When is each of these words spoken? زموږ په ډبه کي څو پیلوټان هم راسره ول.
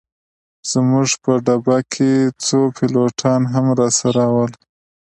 زموږ 0.71 1.09
په 1.23 1.31
ډبه 1.45 1.77
کي 1.93 2.13
څو 2.45 2.59
پیلوټان 2.77 3.41
هم 3.53 3.65
راسره 3.79 4.23
ول. 4.33 4.51